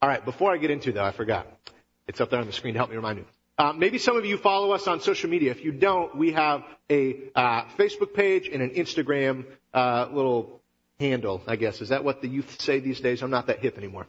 [0.00, 1.46] All right, before I get into that, I forgot.
[2.06, 3.24] It's up there on the screen to help me remind you.
[3.58, 5.50] Uh, maybe some of you follow us on social media.
[5.50, 10.60] If you don't, we have a uh, Facebook page and an Instagram uh, little
[11.00, 11.80] handle, I guess.
[11.80, 13.22] Is that what the youth say these days?
[13.22, 14.06] I'm not that hip anymore.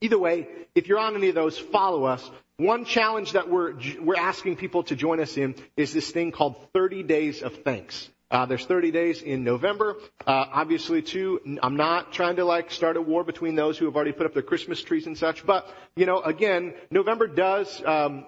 [0.00, 2.30] Either way, if you're on any of those, follow us.
[2.58, 6.56] One challenge that we're, we're asking people to join us in is this thing called
[6.72, 8.08] 30 Days of Thanks.
[8.30, 9.96] Uh, there's 30 days in November.
[10.26, 13.94] Uh, obviously, too, I'm not trying to like start a war between those who have
[13.94, 15.46] already put up their Christmas trees and such.
[15.46, 18.26] But you know, again, November does um,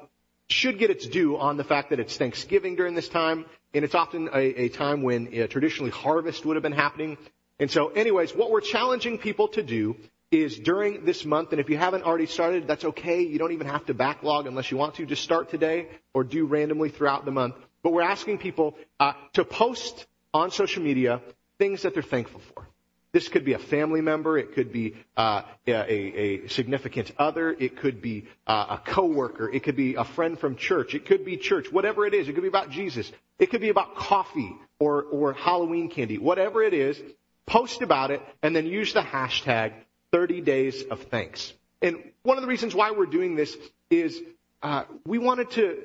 [0.49, 3.45] should get its due on the fact that it's Thanksgiving during this time,
[3.75, 7.19] and it's often a, a time when uh, traditionally harvest would have been happening.
[7.59, 9.97] And so, anyways, what we're challenging people to do
[10.31, 13.23] is during this month, and if you haven't already started, that's okay.
[13.23, 15.07] You don't even have to backlog unless you want to.
[15.07, 17.57] Just start today or do randomly throughout the month.
[17.83, 21.21] But we're asking people uh, to post on social media
[21.59, 22.67] things that they're thankful for.
[23.13, 24.37] This could be a family member.
[24.37, 27.51] It could be uh, a, a, significant other.
[27.51, 29.51] It could be uh, a coworker.
[29.51, 30.95] It could be a friend from church.
[30.95, 31.73] It could be church.
[31.73, 33.11] Whatever it is, it could be about Jesus.
[33.39, 36.19] It could be about coffee or or Halloween candy.
[36.19, 37.01] Whatever it is,
[37.47, 39.73] post about it and then use the hashtag
[40.13, 41.53] 30 Days of Thanks.
[41.81, 43.57] And one of the reasons why we're doing this
[43.91, 44.21] is
[44.63, 45.79] uh, we wanted to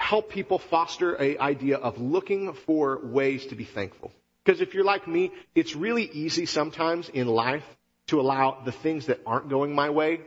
[0.00, 4.12] help people foster a idea of looking for ways to be thankful.
[4.44, 7.64] Because if you're like me, it's really easy sometimes in life
[8.06, 10.20] to allow the things that aren't going my way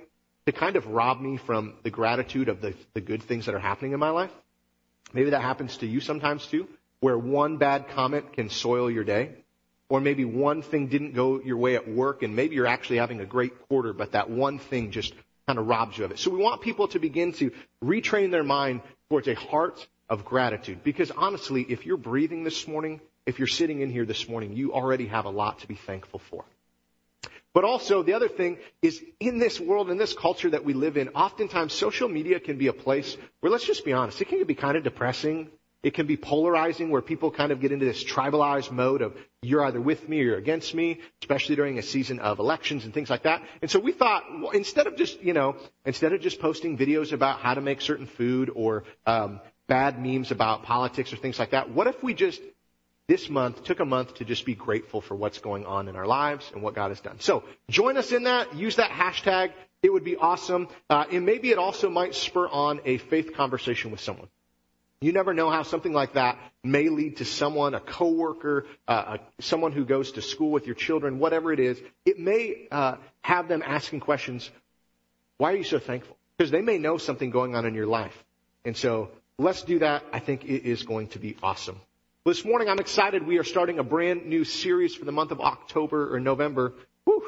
[0.45, 3.59] to kind of rob me from the gratitude of the, the good things that are
[3.59, 4.31] happening in my life.
[5.13, 6.67] Maybe that happens to you sometimes too,
[6.99, 9.31] where one bad comment can soil your day.
[9.89, 13.19] Or maybe one thing didn't go your way at work and maybe you're actually having
[13.19, 15.13] a great quarter, but that one thing just
[15.47, 16.19] kind of robs you of it.
[16.19, 17.51] So we want people to begin to
[17.83, 20.83] retrain their mind towards a heart of gratitude.
[20.83, 24.73] Because honestly, if you're breathing this morning, if you're sitting in here this morning, you
[24.73, 26.43] already have a lot to be thankful for.
[27.53, 30.95] But also, the other thing is in this world, in this culture that we live
[30.95, 34.43] in, oftentimes social media can be a place where, let's just be honest, it can
[34.45, 35.49] be kind of depressing.
[35.83, 39.65] It can be polarizing where people kind of get into this tribalized mode of you're
[39.65, 43.09] either with me or you're against me, especially during a season of elections and things
[43.09, 43.41] like that.
[43.63, 47.13] And so we thought, well, instead of just, you know, instead of just posting videos
[47.13, 51.51] about how to make certain food or um, bad memes about politics or things like
[51.51, 52.41] that, what if we just
[53.07, 56.05] this month took a month to just be grateful for what's going on in our
[56.05, 57.19] lives and what God has done.
[57.19, 58.55] So join us in that.
[58.55, 59.51] Use that hashtag.
[59.83, 60.67] It would be awesome.
[60.89, 64.29] Uh, and maybe it also might spur on a faith conversation with someone.
[65.01, 69.41] You never know how something like that may lead to someone, a coworker, uh, a,
[69.41, 71.81] someone who goes to school with your children, whatever it is.
[72.05, 74.49] It may uh, have them asking questions.
[75.37, 76.15] Why are you so thankful?
[76.37, 78.15] Because they may know something going on in your life.
[78.63, 79.09] And so
[79.39, 80.03] let's do that.
[80.13, 81.81] I think it is going to be awesome.
[82.23, 83.25] This morning I'm excited.
[83.25, 86.73] We are starting a brand new series for the month of October or November.
[87.05, 87.23] Whew.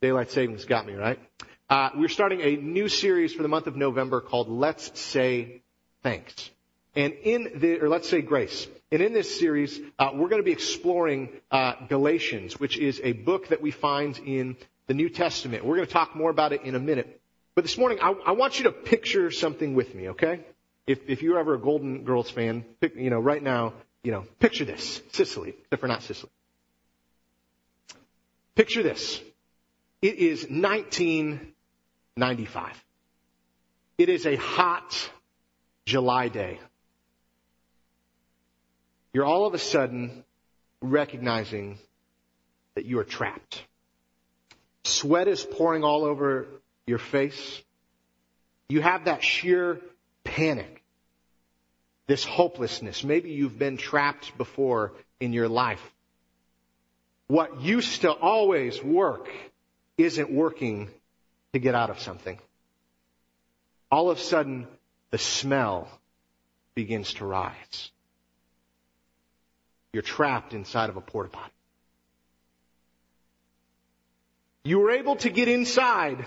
[0.00, 1.18] Daylight savings got me, right?
[1.68, 5.60] Uh, we're starting a new series for the month of November called Let's Say
[6.02, 6.50] Thanks.
[6.96, 8.66] And in the, or let's say grace.
[8.90, 13.12] And in this series, uh, we're going to be exploring uh, Galatians, which is a
[13.12, 15.62] book that we find in the New Testament.
[15.64, 17.20] We're going to talk more about it in a minute.
[17.54, 20.40] But this morning, I, I want you to picture something with me, okay?
[20.86, 24.24] If, if you're ever a Golden Girls fan, pick, you know, right now, you know,
[24.38, 25.02] picture this.
[25.12, 26.32] Sicily, except for not Sicily.
[28.54, 29.20] Picture this.
[30.00, 32.84] It is 1995.
[33.98, 35.10] It is a hot
[35.86, 36.58] July day
[39.12, 40.24] you're all of a sudden
[40.80, 41.78] recognizing
[42.74, 43.62] that you are trapped.
[44.84, 46.46] Sweat is pouring all over
[46.86, 47.62] your face.
[48.68, 49.80] You have that sheer
[50.24, 50.82] panic,
[52.06, 53.02] this hopelessness.
[53.02, 55.82] Maybe you've been trapped before in your life.
[57.28, 59.28] What used to always work
[59.98, 60.88] isn't working
[61.52, 62.38] to get out of something.
[63.90, 64.66] All of a sudden,
[65.10, 65.88] the smell
[66.74, 67.90] begins to rise.
[69.96, 71.54] You're trapped inside of a porta potty.
[74.62, 76.22] You were able to get inside,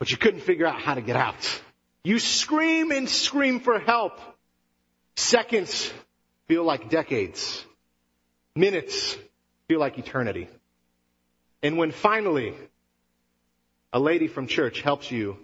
[0.00, 1.62] but you couldn't figure out how to get out.
[2.02, 4.18] You scream and scream for help.
[5.14, 5.92] Seconds
[6.48, 7.64] feel like decades.
[8.56, 9.16] Minutes
[9.68, 10.48] feel like eternity.
[11.62, 12.56] And when finally
[13.92, 15.36] a lady from church helps you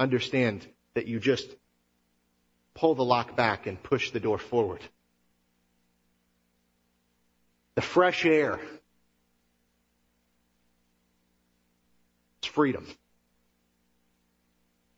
[0.00, 1.48] understand that you just
[2.74, 4.80] pull the lock back and push the door forward,
[7.80, 8.60] the fresh air.
[12.40, 12.86] It's freedom.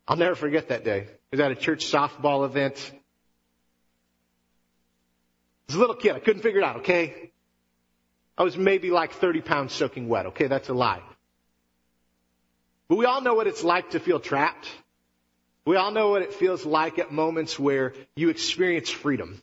[0.08, 1.06] I'll never forget that day.
[1.06, 2.90] I was at a church softball event.
[2.92, 2.98] I
[5.68, 6.16] was a little kid.
[6.16, 7.30] I couldn't figure it out, okay?
[8.36, 10.48] I was maybe like 30 pounds soaking wet, okay?
[10.48, 11.02] That's a lie.
[12.88, 14.68] But we all know what it's like to feel trapped.
[15.64, 19.40] We all know what it feels like at moments where you experience freedom.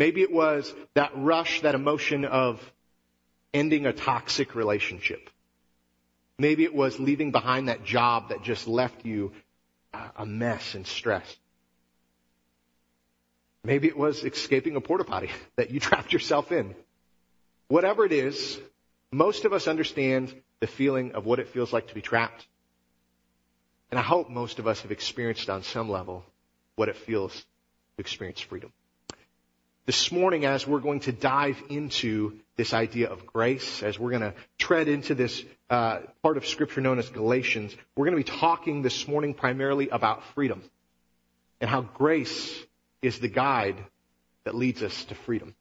[0.00, 2.58] Maybe it was that rush, that emotion of
[3.52, 5.28] ending a toxic relationship.
[6.38, 9.32] Maybe it was leaving behind that job that just left you
[10.16, 11.36] a mess and stress.
[13.62, 16.74] Maybe it was escaping a porta potty that you trapped yourself in.
[17.68, 18.58] Whatever it is,
[19.12, 22.46] most of us understand the feeling of what it feels like to be trapped.
[23.90, 26.24] And I hope most of us have experienced on some level
[26.76, 27.44] what it feels to
[27.98, 28.72] experience freedom.
[29.86, 34.22] This morning, as we're going to dive into this idea of grace, as we're going
[34.22, 38.38] to tread into this uh, part of Scripture known as Galatians, we're going to be
[38.38, 40.62] talking this morning primarily about freedom
[41.60, 42.54] and how grace
[43.00, 43.76] is the guide
[44.44, 45.54] that leads us to freedom.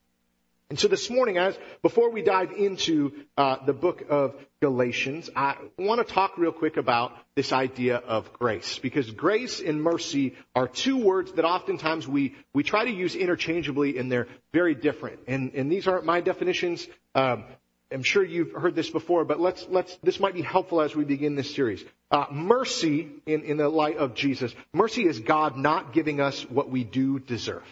[0.70, 5.56] And so this morning, as before we dive into uh, the book of Galatians, I
[5.80, 10.68] want to talk real quick about this idea of grace, because grace and mercy are
[10.68, 15.22] two words that oftentimes we we try to use interchangeably, and they're very different.
[15.28, 16.88] And and these aren't my definitions.
[17.16, 17.46] Um,
[17.92, 21.04] I'm sure you've heard this before, but let's let's this might be helpful as we
[21.04, 21.84] begin this series.
[22.12, 26.70] Uh, mercy, in in the light of Jesus, mercy is God not giving us what
[26.70, 27.64] we do deserve.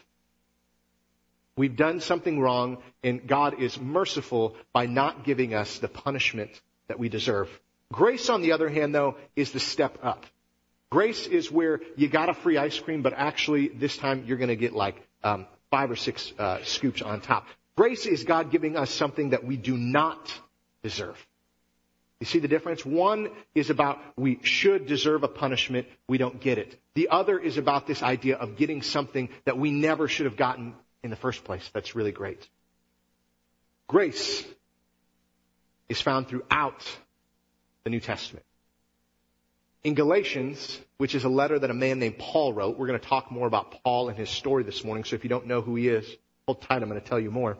[1.57, 6.51] We've done something wrong, and God is merciful by not giving us the punishment
[6.87, 7.49] that we deserve.
[7.91, 10.25] Grace, on the other hand, though, is the step up.
[10.89, 14.49] Grace is where you got a free ice cream, but actually this time you're going
[14.49, 17.47] to get like um, five or six uh, scoops on top.
[17.75, 20.31] Grace is God giving us something that we do not
[20.83, 21.17] deserve.
[22.19, 22.85] You see the difference?
[22.85, 26.79] One is about we should deserve a punishment, we don't get it.
[26.95, 30.73] The other is about this idea of getting something that we never should have gotten
[31.03, 31.69] in the first place.
[31.73, 32.47] That's really great.
[33.87, 34.45] Grace
[35.89, 36.85] is found throughout
[37.83, 38.45] the New Testament.
[39.83, 43.07] In Galatians, which is a letter that a man named Paul wrote, we're going to
[43.07, 45.05] talk more about Paul and his story this morning.
[45.05, 46.05] So if you don't know who he is,
[46.45, 46.81] hold tight.
[46.81, 47.57] I'm going to tell you more.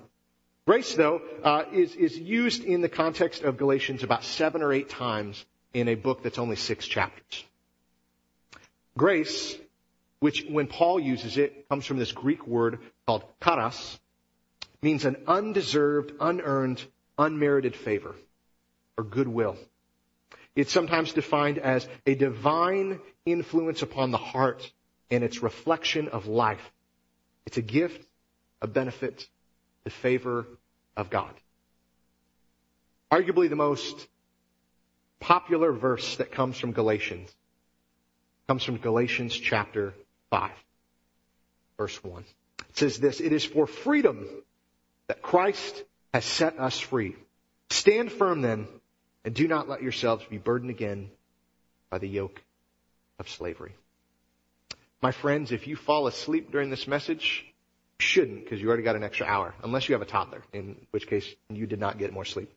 [0.66, 4.90] Grace, though, uh, is is used in the context of Galatians about seven or eight
[4.90, 7.46] times in a book that's only six chapters.
[8.98, 9.56] Grace
[10.20, 14.00] which when Paul uses it comes from this Greek word called charis,
[14.82, 16.84] means an undeserved, unearned,
[17.18, 18.16] unmerited favor
[18.98, 19.58] or goodwill.
[20.56, 24.72] It's sometimes defined as a divine influence upon the heart
[25.12, 26.72] and its reflection of life.
[27.46, 28.06] It's a gift,
[28.62, 29.28] a benefit,
[29.84, 30.48] the favor
[30.96, 31.34] of God.
[33.12, 34.08] Arguably the most
[35.20, 37.34] popular verse that comes from Galatians
[38.48, 39.94] comes from Galatians chapter
[40.30, 40.52] 5,
[41.78, 42.24] verse 1.
[42.70, 44.28] It says this, it is for freedom
[45.08, 45.84] that Christ
[46.14, 47.16] has set us free.
[47.70, 48.68] Stand firm then,
[49.24, 51.10] and do not let yourselves be burdened again
[51.90, 52.42] by the yoke
[53.20, 53.74] of slavery.
[55.02, 57.46] My friends, if you fall asleep during this message,
[58.00, 60.76] you shouldn't because you already got an extra hour, unless you have a toddler, in
[60.92, 62.52] which case you did not get more sleep.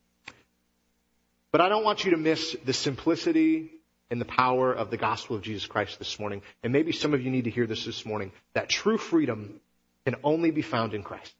[1.51, 3.71] But I don't want you to miss the simplicity
[4.11, 6.41] in the power of the gospel of Jesus Christ this morning.
[6.61, 8.33] And maybe some of you need to hear this this morning.
[8.53, 9.61] That true freedom
[10.05, 11.33] can only be found in Christ.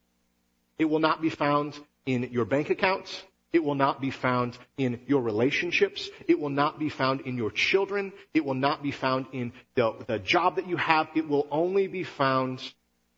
[0.78, 3.22] It will not be found in your bank accounts.
[3.52, 6.08] It will not be found in your relationships.
[6.26, 8.14] It will not be found in your children.
[8.32, 11.08] It will not be found in the, the job that you have.
[11.14, 12.62] It will only be found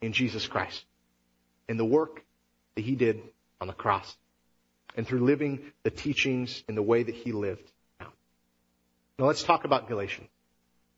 [0.01, 0.83] in Jesus Christ.
[1.69, 2.25] In the work
[2.75, 3.21] that He did
[3.61, 4.17] on the cross.
[4.97, 7.71] And through living the teachings in the way that He lived.
[9.17, 10.27] Now let's talk about Galatians.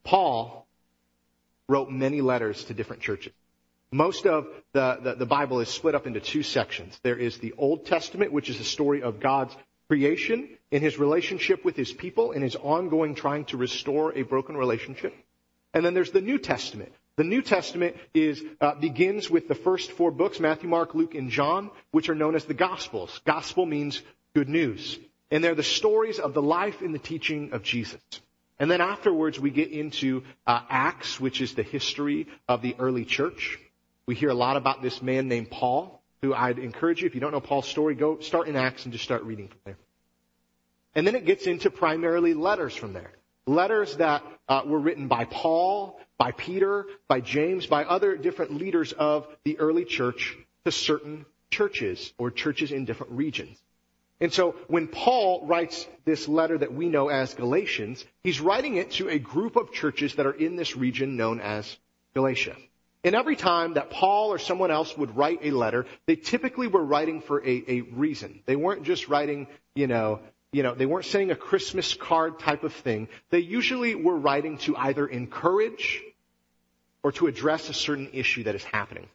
[0.03, 0.65] Paul
[1.69, 3.33] wrote many letters to different churches.
[3.91, 7.00] Most of the, the, the, Bible is split up into two sections.
[7.03, 9.55] There is the Old Testament, which is the story of God's
[9.88, 14.57] creation in his relationship with his people and his ongoing trying to restore a broken
[14.57, 15.13] relationship.
[15.74, 16.91] And then there's the New Testament.
[17.15, 21.29] The New Testament is, uh, begins with the first four books, Matthew, Mark, Luke, and
[21.29, 23.21] John, which are known as the Gospels.
[23.25, 24.01] Gospel means
[24.36, 25.00] good news.
[25.29, 28.01] And they're the stories of the life and the teaching of Jesus.
[28.60, 33.05] And then afterwards, we get into uh, Acts, which is the history of the early
[33.05, 33.60] church.
[34.07, 37.22] We hear a lot about this man named Paul, who I'd encourage you, if you
[37.22, 39.77] don't know Paul's story, go start in Acts and just start reading from there.
[40.96, 43.12] And then it gets into primarily letters from there.
[43.46, 48.93] Letters that uh, were written by Paul, by Peter, by James, by other different leaders
[48.93, 53.57] of the early church to certain churches or churches in different regions.
[54.19, 58.91] And so when Paul writes this letter that we know as Galatians, he's writing it
[58.93, 61.77] to a group of churches that are in this region known as
[62.15, 62.55] Galatia.
[63.03, 66.83] And every time that Paul or someone else would write a letter, they typically were
[66.83, 68.41] writing for a, a reason.
[68.45, 70.19] They weren't just writing, you know,
[70.51, 73.09] you know, they weren't saying a Christmas card type of thing.
[73.29, 76.01] They usually were writing to either encourage
[77.03, 79.07] or to address a certain issue that is happening.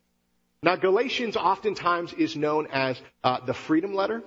[0.62, 4.23] Now, Galatians oftentimes is known as uh, the freedom letter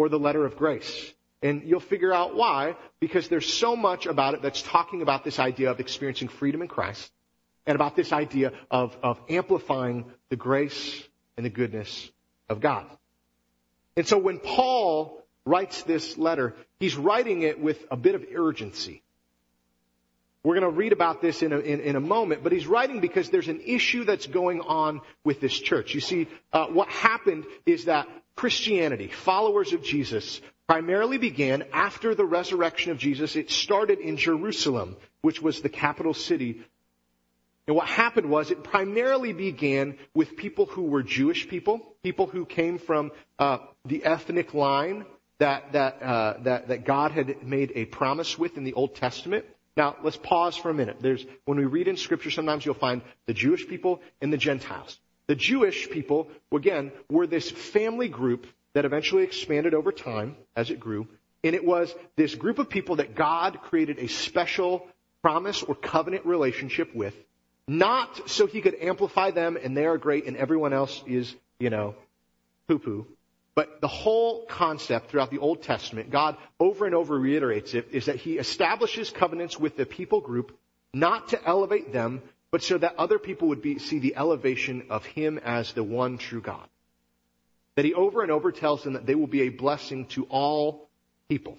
[0.00, 1.12] or the letter of grace.
[1.42, 5.38] And you'll figure out why, because there's so much about it that's talking about this
[5.38, 7.12] idea of experiencing freedom in Christ
[7.66, 12.10] and about this idea of, of amplifying the grace and the goodness
[12.48, 12.86] of God.
[13.94, 19.02] And so when Paul writes this letter, he's writing it with a bit of urgency.
[20.42, 23.00] We're going to read about this in a, in, in a, moment, but he's writing
[23.00, 25.94] because there's an issue that's going on with this church.
[25.94, 28.08] You see, uh, what happened is that
[28.40, 33.36] Christianity, followers of Jesus, primarily began after the resurrection of Jesus.
[33.36, 36.62] It started in Jerusalem, which was the capital city.
[37.66, 42.46] And what happened was it primarily began with people who were Jewish people, people who
[42.46, 45.04] came from uh, the ethnic line
[45.38, 49.44] that that, uh, that that God had made a promise with in the Old Testament.
[49.76, 50.96] Now, let's pause for a minute.
[51.00, 54.98] There's, when we read in scripture, sometimes you'll find the Jewish people and the Gentiles.
[55.30, 60.80] The Jewish people, again, were this family group that eventually expanded over time as it
[60.80, 61.06] grew.
[61.44, 64.88] And it was this group of people that God created a special
[65.22, 67.14] promise or covenant relationship with,
[67.68, 71.70] not so he could amplify them and they are great and everyone else is, you
[71.70, 71.94] know,
[72.66, 73.06] poo poo,
[73.54, 78.06] but the whole concept throughout the Old Testament, God over and over reiterates it, is
[78.06, 80.58] that He establishes covenants with the people group,
[80.92, 85.04] not to elevate them, but so that other people would be, see the elevation of
[85.04, 86.68] Him as the one true God.
[87.76, 90.88] That He over and over tells them that they will be a blessing to all
[91.28, 91.56] people.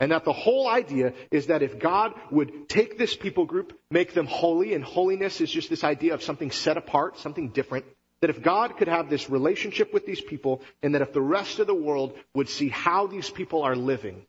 [0.00, 4.12] And that the whole idea is that if God would take this people group, make
[4.12, 7.84] them holy, and holiness is just this idea of something set apart, something different,
[8.20, 11.58] that if God could have this relationship with these people, and that if the rest
[11.58, 14.26] of the world would see how these people are living,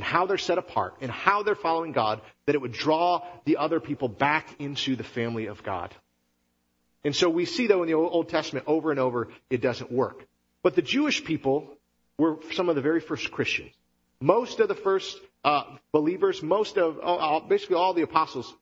[0.00, 3.58] and how they're set apart, and how they're following God, that it would draw the
[3.58, 5.94] other people back into the family of God.
[7.04, 10.26] And so we see though in the Old Testament over and over, it doesn't work.
[10.62, 11.68] But the Jewish people
[12.16, 13.72] were some of the very first Christians.
[14.22, 18.54] Most of the first uh, believers, most of uh, basically all the apostles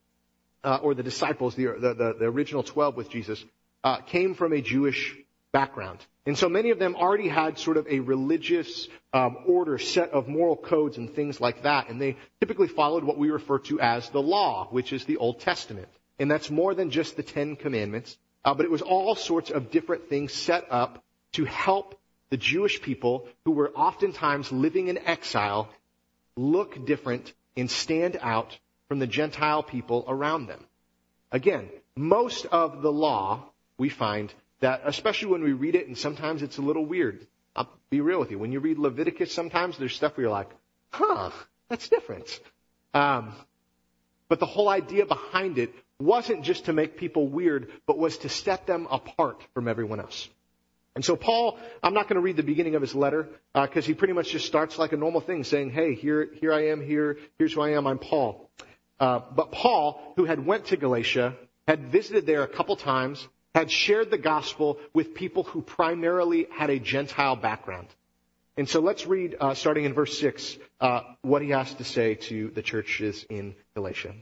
[0.65, 3.41] uh, or the disciples, the, the, the original twelve with Jesus,
[3.85, 5.15] uh, came from a Jewish
[5.51, 6.05] background.
[6.25, 10.27] And so many of them already had sort of a religious um, order, set of
[10.27, 11.89] moral codes and things like that.
[11.89, 15.39] And they typically followed what we refer to as the law, which is the Old
[15.39, 15.89] Testament.
[16.19, 19.71] And that's more than just the Ten Commandments, uh, but it was all sorts of
[19.71, 21.03] different things set up
[21.33, 25.69] to help the Jewish people who were oftentimes living in exile
[26.35, 30.63] look different and stand out from the Gentile people around them.
[31.31, 36.41] Again, most of the law we find that, especially when we read it, and sometimes
[36.41, 37.25] it's a little weird.
[37.55, 38.39] I'll be real with you.
[38.39, 40.49] When you read Leviticus, sometimes there's stuff where you're like,
[40.91, 41.31] huh,
[41.69, 42.27] that's different.
[42.93, 43.33] Um,
[44.27, 48.29] but the whole idea behind it wasn't just to make people weird, but was to
[48.29, 50.29] set them apart from everyone else.
[50.95, 53.87] And so Paul, I'm not going to read the beginning of his letter because uh,
[53.87, 56.81] he pretty much just starts like a normal thing, saying, "Hey, here, here I am.
[56.85, 57.87] Here, here's who I am.
[57.87, 58.49] I'm Paul."
[58.99, 61.35] Uh, but Paul, who had went to Galatia,
[61.67, 63.25] had visited there a couple times,
[63.55, 67.87] had shared the gospel with people who primarily had a Gentile background.
[68.57, 72.15] And so let's read, uh, starting in verse 6, uh, what he has to say
[72.15, 74.13] to the churches in Galatia.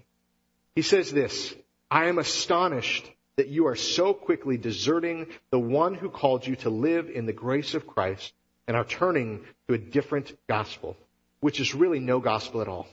[0.75, 1.55] He says this,
[1.89, 6.69] I am astonished that you are so quickly deserting the one who called you to
[6.69, 8.33] live in the grace of Christ
[8.67, 10.97] and are turning to a different gospel,
[11.39, 12.87] which is really no gospel at all.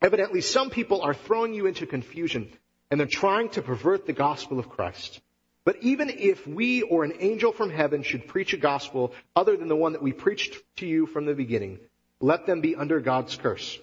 [0.00, 2.52] Evidently, some people are throwing you into confusion
[2.90, 5.20] and they're trying to pervert the gospel of Christ.
[5.68, 9.68] But even if we or an angel from heaven should preach a gospel other than
[9.68, 11.78] the one that we preached to you from the beginning,
[12.20, 13.78] let them be under God's curse.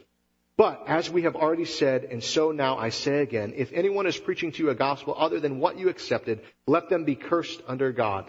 [0.57, 4.17] But as we have already said, and so now I say again, if anyone is
[4.17, 7.91] preaching to you a gospel other than what you accepted, let them be cursed under
[7.91, 8.25] God.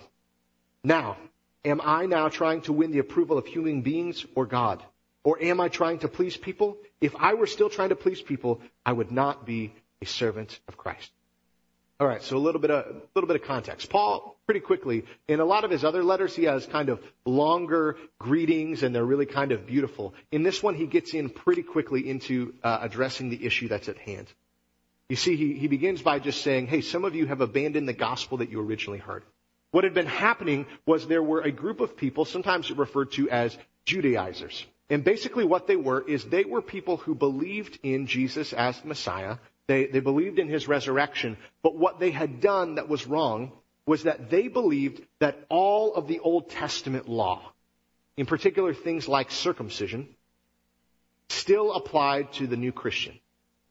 [0.85, 1.17] Now,
[1.65, 4.83] am I now trying to win the approval of human beings or God?
[5.25, 6.77] Or am I trying to please people?
[7.01, 9.73] If I were still trying to please people, I would not be
[10.03, 11.11] a servant of Christ.
[11.99, 13.89] All right, so a little bit of a little bit of context.
[13.89, 17.97] Paul, pretty quickly, in a lot of his other letters, he has kind of longer
[18.19, 20.13] greetings, and they're really kind of beautiful.
[20.31, 23.97] In this one, he gets in pretty quickly into uh, addressing the issue that's at
[23.97, 24.27] hand.
[25.09, 27.95] You see, he, he begins by just saying, "Hey, some of you have abandoned the
[27.95, 29.23] gospel that you originally heard."
[29.71, 33.57] What had been happening was there were a group of people, sometimes referred to as
[33.87, 34.67] Judaizers.
[34.91, 38.89] And basically what they were is they were people who believed in Jesus as the
[38.89, 43.53] Messiah, they, they believed in his resurrection, but what they had done that was wrong
[43.85, 47.53] was that they believed that all of the Old Testament law,
[48.17, 50.09] in particular things like circumcision,
[51.29, 53.19] still applied to the new Christian.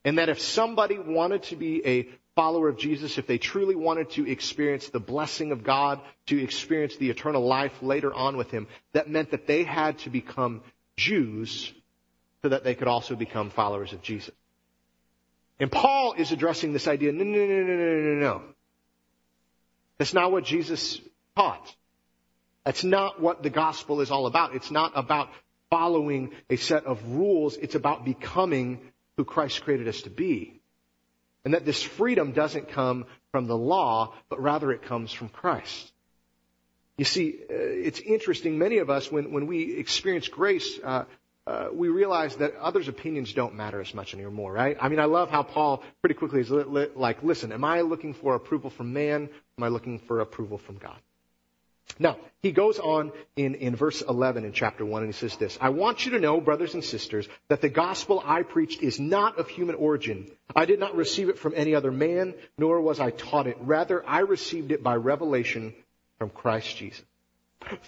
[0.04, 4.10] And that if somebody wanted to be a follower of Jesus, if they truly wanted
[4.10, 8.68] to experience the blessing of God, to experience the eternal life later on with Him,
[8.92, 10.62] that meant that they had to become
[10.96, 11.72] Jews
[12.42, 14.34] so that they could also become followers of Jesus.
[15.58, 18.42] And Paul is addressing this idea, no, no, no, no, no, no, no.
[19.98, 21.00] That's not what Jesus
[21.34, 21.74] taught.
[22.64, 24.54] That's not what the gospel is all about.
[24.54, 25.30] It's not about
[25.70, 27.56] following a set of rules.
[27.56, 28.80] It's about becoming
[29.16, 30.60] who Christ created us to be.
[31.44, 35.92] And that this freedom doesn't come from the law, but rather it comes from Christ.
[36.98, 38.58] You see, uh, it's interesting.
[38.58, 41.04] Many of us, when, when we experience grace, uh,
[41.46, 44.76] uh, we realize that others' opinions don't matter as much anymore, right?
[44.80, 47.82] I mean, I love how Paul pretty quickly is li- li- like, listen, am I
[47.82, 49.28] looking for approval from man?
[49.56, 50.98] Am I looking for approval from God?
[51.98, 55.56] Now, he goes on in, in verse 11 in chapter 1 and he says this,
[55.60, 59.38] I want you to know, brothers and sisters, that the gospel I preached is not
[59.38, 60.28] of human origin.
[60.54, 63.56] I did not receive it from any other man, nor was I taught it.
[63.60, 65.74] Rather, I received it by revelation
[66.18, 67.04] from Christ Jesus.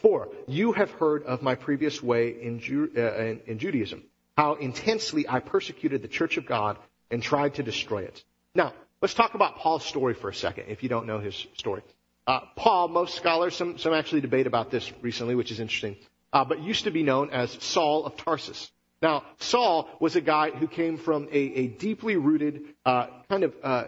[0.02, 4.02] For, you have heard of my previous way in, Ju- uh, in, in Judaism,
[4.36, 6.78] how intensely I persecuted the church of God
[7.10, 8.22] and tried to destroy it.
[8.54, 11.82] Now, let's talk about Paul's story for a second, if you don't know his story.
[12.26, 15.96] Uh, Paul, most scholars, some, some actually debate about this recently, which is interesting,
[16.32, 18.70] uh, but used to be known as Saul of Tarsus.
[19.00, 23.54] Now, Saul was a guy who came from a, a deeply rooted, uh, kind of
[23.62, 23.84] uh,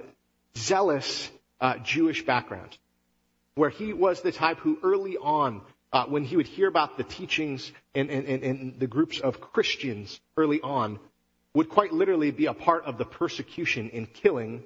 [0.57, 1.31] zealous
[1.61, 2.77] uh, Jewish background,
[3.57, 7.05] where he was the type who early on uh, when he would hear about the
[7.05, 10.99] teachings and, and, and, and the groups of Christians early on,
[11.55, 14.63] would quite literally be a part of the persecution and killing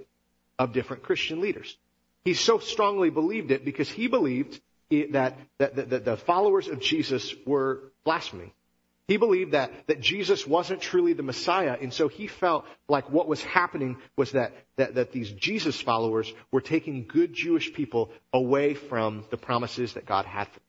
[0.59, 1.77] of different Christian leaders.
[2.25, 7.35] He so strongly believed it because he believed that, that, that, the followers of Jesus
[7.47, 8.53] were blaspheming.
[9.09, 13.29] He believed that, that Jesus wasn't truly the Messiah, and so he felt like what
[13.29, 18.73] was happening was that, that, that these Jesus followers were taking good Jewish people away
[18.75, 20.61] from the promises that God had for them.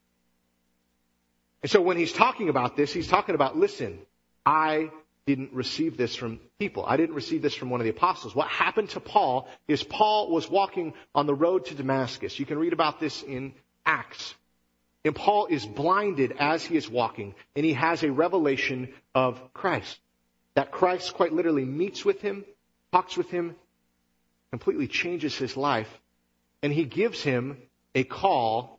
[1.66, 3.98] And so when he's talking about this, he's talking about, listen,
[4.46, 4.92] I
[5.26, 6.86] didn't receive this from people.
[6.86, 8.36] I didn't receive this from one of the apostles.
[8.36, 12.38] What happened to Paul is Paul was walking on the road to Damascus.
[12.38, 13.52] You can read about this in
[13.84, 14.36] Acts.
[15.04, 20.00] And Paul is blinded as he is walking, and he has a revelation of Christ.
[20.54, 22.46] That Christ quite literally meets with him,
[22.92, 23.56] talks with him,
[24.52, 25.90] completely changes his life,
[26.62, 27.58] and he gives him
[27.96, 28.75] a call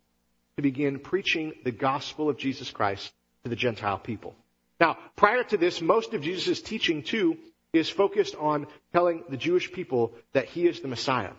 [0.57, 3.13] to begin preaching the gospel of Jesus Christ
[3.45, 4.35] to the Gentile people.
[4.81, 7.37] Now, prior to this, most of Jesus' teaching too
[7.73, 11.33] is focused on telling the Jewish people that he is the Messiah.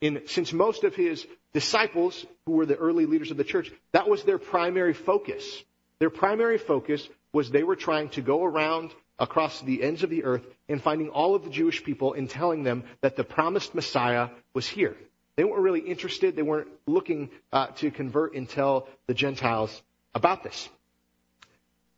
[0.00, 4.08] And since most of his disciples, who were the early leaders of the church, that
[4.08, 5.62] was their primary focus.
[5.98, 10.24] Their primary focus was they were trying to go around across the ends of the
[10.24, 14.28] earth and finding all of the Jewish people and telling them that the promised Messiah
[14.54, 14.96] was here.
[15.36, 16.34] They weren't really interested.
[16.34, 19.82] They weren't looking uh, to convert and tell the Gentiles
[20.14, 20.68] about this.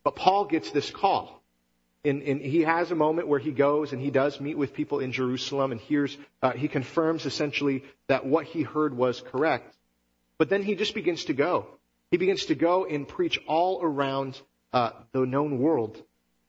[0.02, 1.40] But Paul gets this call.
[2.04, 5.00] And, and, he has a moment where he goes and he does meet with people
[5.00, 9.76] in Jerusalem and hears, uh, he confirms essentially that what he heard was correct.
[10.38, 11.66] But then he just begins to go.
[12.10, 14.40] He begins to go and preach all around
[14.72, 16.00] uh, the known world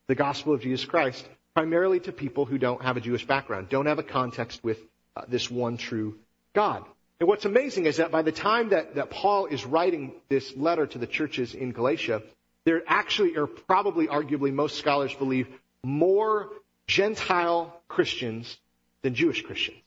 [0.10, 3.86] the gospel of Jesus Christ, primarily to people who don't have a Jewish background, don't
[3.86, 4.80] have a context with
[5.16, 6.18] uh, this one true
[6.60, 6.84] God.
[7.22, 10.86] And what's amazing is that by the time that, that Paul is writing this letter
[10.88, 12.22] to the churches in Galatia,
[12.66, 15.48] there actually are probably, arguably, most scholars believe
[15.86, 16.50] more
[16.86, 18.58] Gentile Christians
[19.04, 19.78] than Jewish Christians.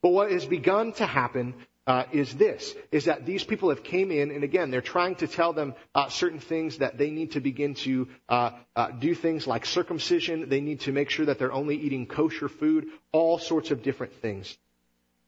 [0.00, 1.52] But what has begun to happen
[1.86, 5.26] uh, is this: is that these people have came in, and again, they're trying to
[5.26, 9.46] tell them uh, certain things that they need to begin to uh, uh do things
[9.46, 10.48] like circumcision.
[10.48, 14.14] They need to make sure that they're only eating kosher food, all sorts of different
[14.22, 14.56] things.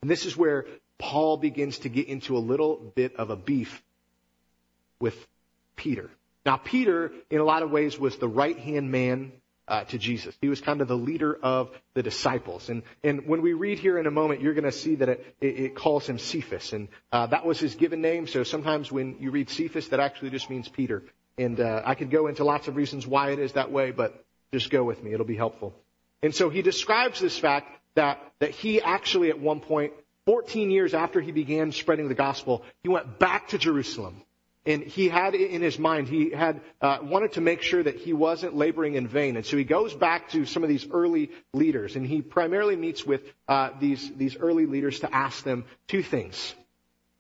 [0.03, 0.67] And this is where
[0.99, 3.83] Paul begins to get into a little bit of a beef
[5.01, 5.17] with
[5.77, 6.11] Peter.
[6.45, 9.33] Now, Peter, in a lot of ways, was the right hand man
[9.69, 10.37] uh, to Jesus.
[10.41, 12.69] He was kind of the leader of the disciples.
[12.69, 15.37] And, and when we read here in a moment, you're going to see that it,
[15.41, 16.73] it, it, calls him Cephas.
[16.73, 18.27] And uh, that was his given name.
[18.27, 21.05] So sometimes when you read Cephas, that actually just means Peter.
[21.39, 24.25] And uh, I could go into lots of reasons why it is that way, but
[24.53, 25.13] just go with me.
[25.13, 25.75] It'll be helpful.
[26.23, 29.93] And so he describes this fact that, that he actually at one point,
[30.27, 34.23] 14 years after he began spreading the gospel, he went back to Jerusalem.
[34.67, 38.13] And he had in his mind, he had uh, wanted to make sure that he
[38.13, 39.37] wasn't laboring in vain.
[39.37, 43.05] And so he goes back to some of these early leaders, and he primarily meets
[43.07, 46.55] with uh, these these early leaders to ask them two things: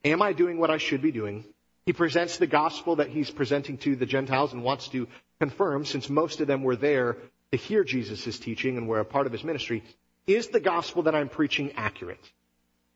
[0.04, 1.44] Am I doing what I should be doing?
[1.86, 5.08] He presents the gospel that he's presenting to the Gentiles and wants to
[5.40, 7.16] confirm, since most of them were there
[7.52, 9.82] to hear Jesus' teaching and were a part of his ministry,
[10.26, 12.24] is the gospel that I'm preaching accurate?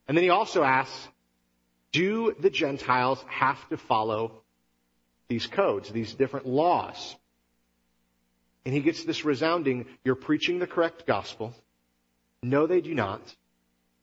[0.06, 1.08] And then he also asks,
[1.92, 4.42] do the Gentiles have to follow
[5.28, 7.16] these codes, these different laws?
[8.64, 11.54] And he gets this resounding, you're preaching the correct gospel.
[12.42, 13.20] No, they do not.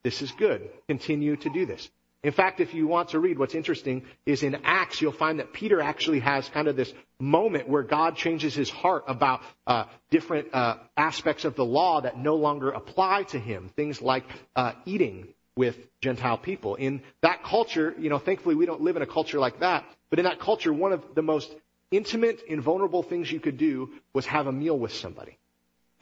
[0.03, 0.69] This is good.
[0.87, 1.89] Continue to do this.
[2.23, 5.53] In fact, if you want to read, what's interesting is in Acts, you'll find that
[5.53, 10.53] Peter actually has kind of this moment where God changes his heart about uh, different
[10.53, 13.71] uh, aspects of the law that no longer apply to him.
[13.75, 14.23] Things like
[14.55, 16.75] uh, eating with Gentile people.
[16.75, 20.19] In that culture, you know, thankfully we don't live in a culture like that, but
[20.19, 21.51] in that culture, one of the most
[21.89, 25.37] intimate and vulnerable things you could do was have a meal with somebody.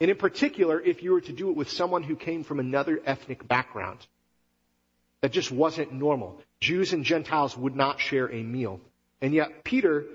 [0.00, 3.00] And in particular, if you were to do it with someone who came from another
[3.04, 3.98] ethnic background.
[5.22, 6.40] That just wasn't normal.
[6.60, 8.80] Jews and Gentiles would not share a meal.
[9.20, 10.06] And yet Peter,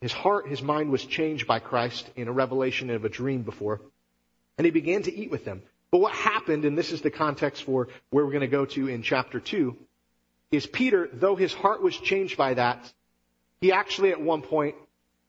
[0.00, 3.80] his heart, his mind was changed by Christ in a revelation of a dream before.
[4.56, 5.62] And he began to eat with them.
[5.90, 8.88] But what happened, and this is the context for where we're going to go to
[8.88, 9.76] in chapter 2,
[10.52, 12.92] is Peter, though his heart was changed by that,
[13.60, 14.76] he actually at one point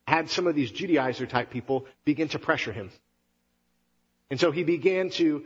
[0.07, 2.91] had some of these Judaizer type people begin to pressure him.
[4.29, 5.43] And so he began to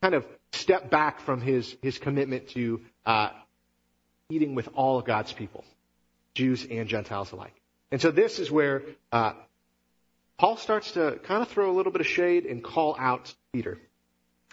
[0.00, 3.30] kind of step back from his, his commitment to uh,
[4.28, 5.64] eating with all of God's people,
[6.34, 7.54] Jews and Gentiles alike.
[7.90, 9.32] And so this is where uh,
[10.38, 13.78] Paul starts to kind of throw a little bit of shade and call out Peter.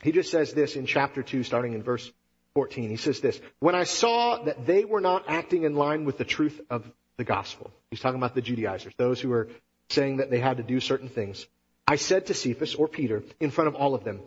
[0.02, 2.12] He just says this in chapter 2, starting in verse
[2.54, 2.90] 14.
[2.90, 6.26] He says this, When I saw that they were not acting in line with the
[6.26, 9.50] truth of the gospel, he's talking about the Judaizers, those who are
[9.90, 11.46] saying that they had to do certain things.
[11.88, 14.20] I said to Cephas, or Peter, in front of all of them,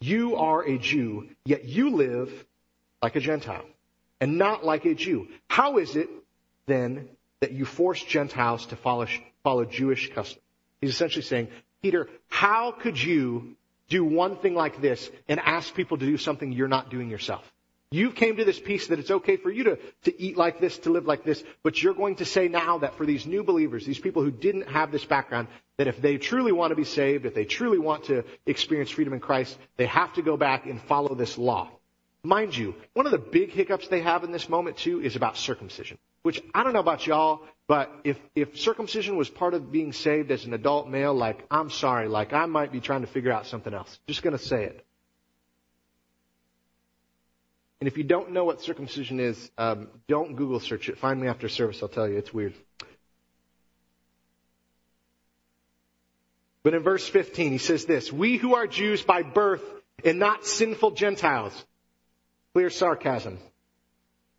[0.00, 2.32] you are a Jew, yet you live
[3.02, 3.66] like a Gentile
[4.20, 5.28] and not like a Jew.
[5.48, 6.08] How is it
[6.66, 7.08] then
[7.40, 9.06] that you force Gentiles to follow,
[9.42, 10.42] follow Jewish customs?
[10.80, 11.48] He's essentially saying,
[11.82, 13.56] Peter, how could you
[13.88, 17.50] do one thing like this and ask people to do something you're not doing yourself?
[17.92, 20.78] You came to this peace that it's okay for you to, to eat like this,
[20.78, 23.84] to live like this, but you're going to say now that for these new believers,
[23.84, 27.26] these people who didn't have this background, that if they truly want to be saved,
[27.26, 30.80] if they truly want to experience freedom in Christ, they have to go back and
[30.82, 31.68] follow this law.
[32.22, 35.36] Mind you, one of the big hiccups they have in this moment too is about
[35.36, 35.98] circumcision.
[36.22, 40.30] Which I don't know about y'all, but if, if circumcision was part of being saved
[40.30, 43.46] as an adult male, like, I'm sorry, like I might be trying to figure out
[43.46, 43.98] something else.
[44.06, 44.86] Just gonna say it.
[47.80, 50.98] And if you don't know what circumcision is, um, don't Google search it.
[50.98, 51.82] Find me after service.
[51.82, 52.18] I'll tell you.
[52.18, 52.52] It's weird.
[56.62, 59.62] But in verse 15, he says this, We who are Jews by birth
[60.04, 61.64] and not sinful Gentiles,
[62.52, 63.38] clear sarcasm,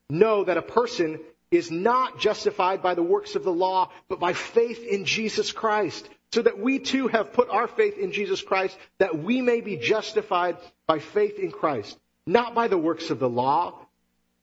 [0.08, 4.34] know that a person is not justified by the works of the law, but by
[4.34, 6.08] faith in Jesus Christ.
[6.32, 9.77] So that we too have put our faith in Jesus Christ, that we may be
[9.77, 13.73] justified by faith in Christ not by the works of the law,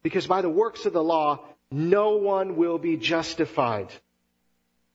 [0.03, 3.89] because by the works of the law, no one will be justified.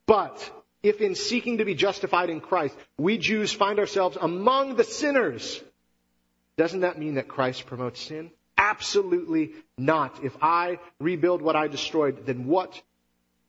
[0.06, 4.84] But if in seeking to be justified in Christ, we Jews find ourselves among the
[4.84, 5.62] sinners,
[6.58, 8.32] doesn't that mean that Christ promotes sin?
[8.58, 10.24] Absolutely not.
[10.24, 12.82] If I rebuild what I destroyed, then what,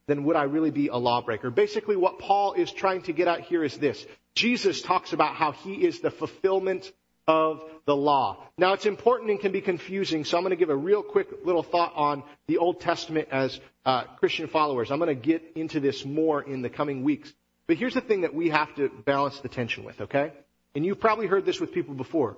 [0.06, 1.50] then would I really be a lawbreaker?
[1.50, 4.04] Basically what Paul is trying to get at here is this.
[4.34, 6.90] Jesus talks about how he is the fulfillment
[7.26, 8.44] of the law.
[8.58, 11.28] Now it's important and can be confusing, so I'm going to give a real quick
[11.44, 14.90] little thought on the Old Testament as uh, Christian followers.
[14.90, 17.32] I'm going to get into this more in the coming weeks.
[17.66, 20.32] But here's the thing that we have to balance the tension with, okay?
[20.74, 22.36] And you've probably heard this with people before.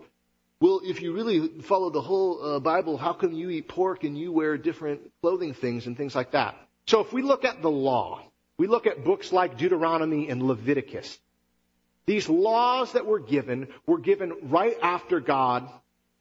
[0.60, 4.16] Well, if you really follow the whole uh, Bible, how come you eat pork and
[4.16, 6.56] you wear different clothing things and things like that?
[6.86, 8.22] So if we look at the law,
[8.56, 11.18] we look at books like Deuteronomy and Leviticus,
[12.06, 15.68] these laws that were given were given right after God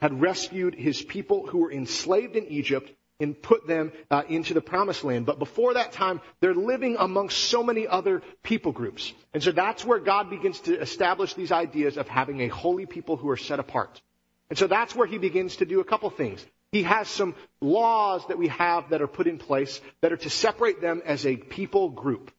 [0.02, 4.62] had rescued his people who were enslaved in Egypt and put them uh, into the
[4.62, 5.26] promised land.
[5.26, 9.14] But before that time, they're living amongst so many other people groups.
[9.34, 13.16] And so that's where God begins to establish these ideas of having a holy people
[13.16, 14.02] who are set apart.
[14.50, 16.46] And so that's where he begins to do a couple things.
[16.72, 20.30] He has some laws that we have that are put in place that are to
[20.30, 22.32] separate them as a people group.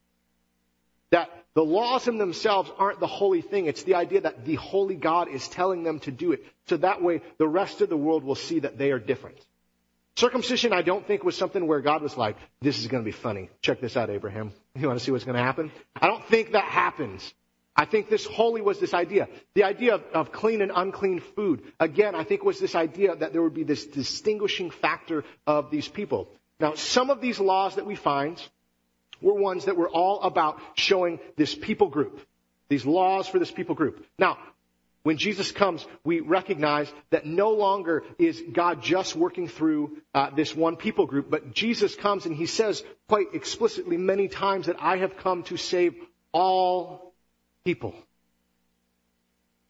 [1.11, 3.65] That the laws in themselves aren't the holy thing.
[3.65, 6.45] It's the idea that the holy God is telling them to do it.
[6.67, 9.39] So that way the rest of the world will see that they are different.
[10.17, 13.11] Circumcision, I don't think was something where God was like, this is going to be
[13.11, 13.49] funny.
[13.63, 14.53] Check this out, Abraham.
[14.77, 15.73] You want to see what's going to happen?
[15.99, 17.33] I don't think that happens.
[17.75, 19.27] I think this holy was this idea.
[19.55, 21.63] The idea of, of, clean and unclean food.
[21.81, 25.89] Again, I think was this idea that there would be this distinguishing factor of these
[25.89, 26.29] people.
[26.61, 28.43] Now, some of these laws that we find
[29.21, 32.21] were ones that were all about showing this people group.
[32.69, 34.05] these laws for this people group.
[34.19, 34.39] Now,
[35.07, 40.53] when Jesus comes, we recognize that no longer is God just working through uh, this
[40.53, 44.97] one people group, but Jesus comes and he says quite explicitly many times that I
[44.97, 45.95] have come to save
[46.33, 47.13] all
[47.65, 47.95] people.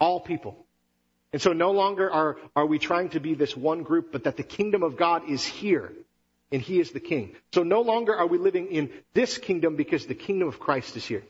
[0.01, 0.65] All people.
[1.35, 4.39] And so no longer are, are we trying to be this one group, but that
[4.39, 5.93] the kingdom of God is here
[6.53, 7.35] and he is the king.
[7.53, 11.05] So no longer are we living in this kingdom because the kingdom of Christ is
[11.05, 11.23] here.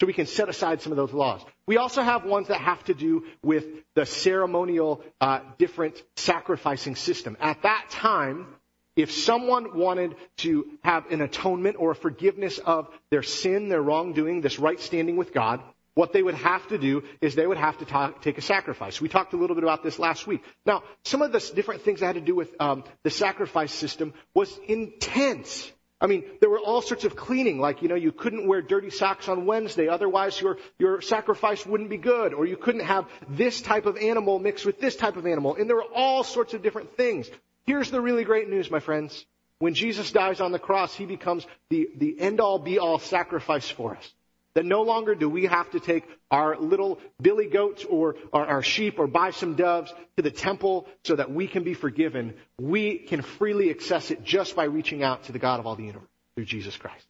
[0.00, 1.40] So we can set aside some of those laws.
[1.66, 7.36] We also have ones that have to do with the ceremonial, uh, different sacrificing system.
[7.40, 8.46] At that time,
[8.94, 14.40] if someone wanted to have an atonement or a forgiveness of their sin, their wrongdoing,
[14.40, 15.60] this right standing with God,
[15.98, 19.00] what they would have to do is they would have to talk, take a sacrifice.
[19.00, 20.44] We talked a little bit about this last week.
[20.64, 24.14] Now, some of the different things that had to do with um, the sacrifice system
[24.32, 25.72] was intense.
[26.00, 28.90] I mean, there were all sorts of cleaning, like, you know, you couldn't wear dirty
[28.90, 33.60] socks on Wednesday, otherwise your, your sacrifice wouldn't be good, or you couldn't have this
[33.60, 36.62] type of animal mixed with this type of animal, and there were all sorts of
[36.62, 37.28] different things.
[37.66, 39.26] Here's the really great news, my friends.
[39.58, 43.68] When Jesus dies on the cross, He becomes the, the end all be all sacrifice
[43.68, 44.14] for us.
[44.58, 48.98] That no longer do we have to take our little billy goats or our, sheep
[48.98, 52.34] or buy some doves to the temple so that we can be forgiven.
[52.60, 55.84] We can freely access it just by reaching out to the God of all the
[55.84, 57.06] universe through Jesus Christ.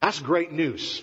[0.00, 1.02] That's great news.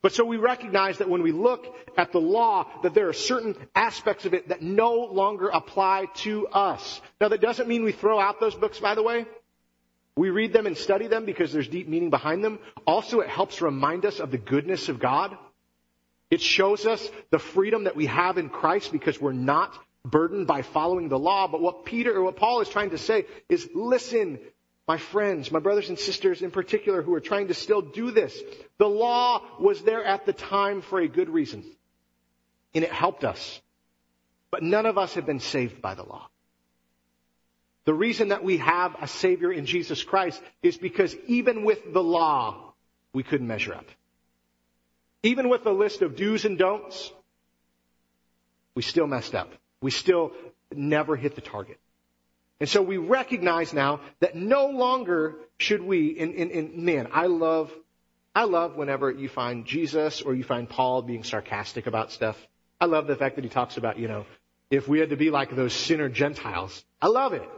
[0.00, 3.56] But so we recognize that when we look at the law, that there are certain
[3.74, 7.00] aspects of it that no longer apply to us.
[7.20, 9.26] Now that doesn't mean we throw out those books, by the way.
[10.18, 12.58] We read them and study them because there's deep meaning behind them.
[12.88, 15.38] Also, it helps remind us of the goodness of God.
[16.28, 20.62] It shows us the freedom that we have in Christ because we're not burdened by
[20.62, 21.46] following the law.
[21.46, 24.40] But what Peter or what Paul is trying to say is listen,
[24.88, 28.36] my friends, my brothers and sisters in particular who are trying to still do this.
[28.78, 31.62] The law was there at the time for a good reason.
[32.74, 33.60] And it helped us.
[34.50, 36.28] But none of us have been saved by the law.
[37.84, 42.02] The reason that we have a Savior in Jesus Christ is because even with the
[42.02, 42.74] law,
[43.12, 43.86] we couldn't measure up.
[45.22, 47.10] Even with the list of do's and don'ts,
[48.74, 49.50] we still messed up.
[49.80, 50.32] We still
[50.74, 51.78] never hit the target.
[52.60, 57.26] And so we recognize now that no longer should we, and, and, and man, I
[57.26, 57.72] love,
[58.34, 62.36] I love whenever you find Jesus or you find Paul being sarcastic about stuff.
[62.80, 64.26] I love the fact that he talks about, you know,
[64.70, 66.84] if we had to be like those sinner Gentiles.
[67.00, 67.48] I love it.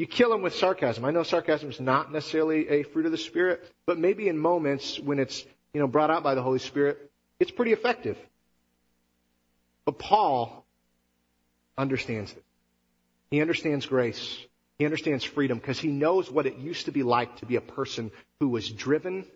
[0.00, 1.04] You kill them with sarcasm.
[1.04, 4.98] I know sarcasm is not necessarily a fruit of the Spirit, but maybe in moments
[4.98, 8.16] when it's, you know, brought out by the Holy Spirit, it's pretty effective.
[9.84, 10.64] But Paul
[11.76, 12.42] understands it.
[13.30, 14.38] He understands grace.
[14.78, 17.60] He understands freedom because he knows what it used to be like to be a
[17.60, 19.26] person who was driven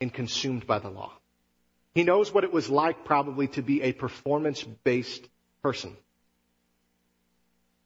[0.00, 1.10] and consumed by the law.
[1.92, 5.28] He knows what it was like probably to be a performance based
[5.60, 5.96] person.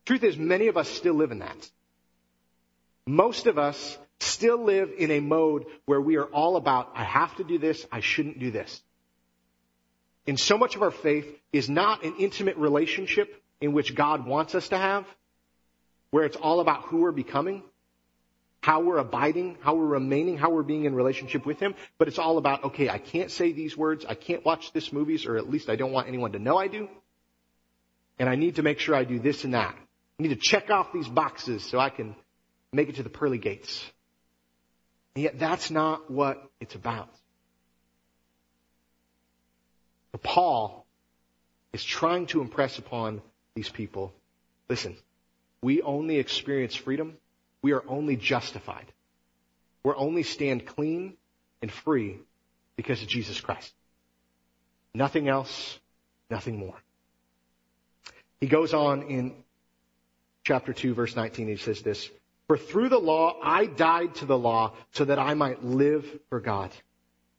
[0.04, 1.70] Truth is, many of us still live in that.
[3.08, 7.34] Most of us still live in a mode where we are all about, I have
[7.36, 8.82] to do this, I shouldn't do this.
[10.26, 14.54] And so much of our faith is not an intimate relationship in which God wants
[14.54, 15.06] us to have,
[16.10, 17.62] where it's all about who we're becoming,
[18.60, 22.18] how we're abiding, how we're remaining, how we're being in relationship with Him, but it's
[22.18, 25.48] all about, okay, I can't say these words, I can't watch this movies, or at
[25.48, 26.90] least I don't want anyone to know I do,
[28.18, 29.74] and I need to make sure I do this and that.
[30.20, 32.14] I need to check off these boxes so I can
[32.72, 33.84] make it to the pearly gates.
[35.14, 37.08] And yet that's not what it's about.
[40.12, 40.86] But Paul
[41.72, 43.22] is trying to impress upon
[43.54, 44.12] these people,
[44.68, 44.96] listen,
[45.60, 47.16] we only experience freedom.
[47.62, 48.86] We are only justified.
[49.82, 51.16] We're only stand clean
[51.60, 52.18] and free
[52.76, 53.72] because of Jesus Christ.
[54.94, 55.78] Nothing else,
[56.30, 56.76] nothing more.
[58.40, 59.34] He goes on in
[60.44, 62.08] chapter 2 verse 19, he says this,
[62.48, 66.40] for through the law, I died to the law so that I might live for
[66.40, 66.72] God.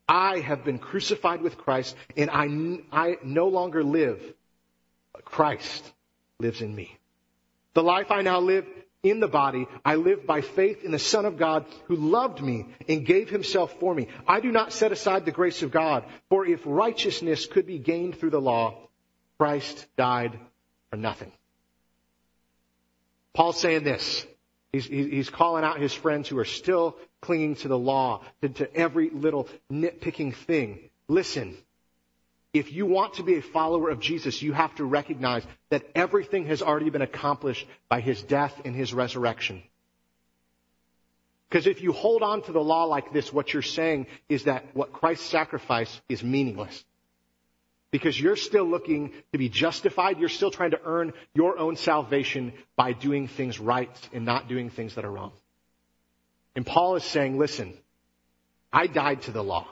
[0.08, 2.48] I have been crucified with Christ and I,
[2.91, 4.22] I no longer live,
[5.26, 5.84] Christ
[6.39, 6.95] lives in me.
[7.74, 8.65] The life I now live
[9.02, 12.67] in the body, I live by faith in the Son of God who loved me
[12.88, 14.08] and gave himself for me.
[14.28, 18.19] I do not set aside the grace of God, for if righteousness could be gained
[18.19, 18.78] through the law,
[19.38, 20.38] Christ died
[20.89, 21.32] for nothing.
[23.34, 24.26] Paul's saying this.
[24.71, 28.75] He's, he's calling out his friends who are still clinging to the law, to, to
[28.75, 30.89] every little nitpicking thing.
[31.08, 31.58] Listen,
[32.53, 36.45] if you want to be a follower of Jesus, you have to recognize that everything
[36.47, 39.63] has already been accomplished by his death and his resurrection.
[41.49, 44.75] Because if you hold on to the law like this, what you're saying is that
[44.75, 46.84] what Christ sacrificed is meaningless.
[47.91, 50.19] Because you're still looking to be justified.
[50.19, 54.69] You're still trying to earn your own salvation by doing things right and not doing
[54.69, 55.32] things that are wrong.
[56.56, 57.73] And Paul is saying, listen,
[58.71, 59.67] I died to the law.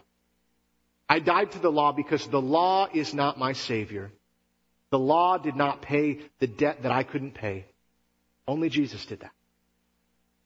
[1.10, 4.12] I died to the law because the law is not my savior.
[4.90, 7.66] The law did not pay the debt that I couldn't pay.
[8.48, 9.32] Only Jesus did that.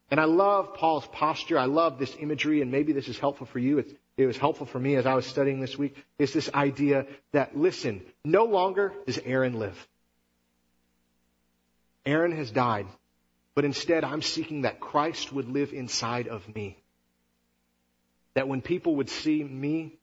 [0.10, 1.58] And I love Paul's posture.
[1.58, 3.80] I love this imagery, and maybe this is helpful for you.
[3.80, 5.96] It's, it was helpful for me as I was studying this week.
[6.20, 9.88] Is this idea that, listen, no longer does Aaron live.
[12.06, 12.88] Aaron has died,
[13.56, 16.78] but instead I'm seeking that Christ would live inside of me.
[18.34, 19.98] That when people would see me,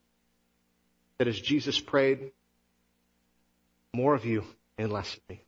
[1.18, 2.30] that as Jesus prayed,
[3.92, 4.44] more of you
[4.76, 5.42] and less of me.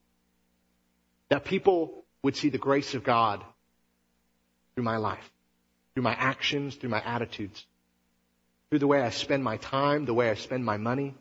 [1.28, 3.44] That people would see the grace of God
[4.74, 5.30] through my life,
[5.94, 7.64] through my actions, through my attitudes,
[8.70, 11.14] through the way I spend my time, the way I spend my money,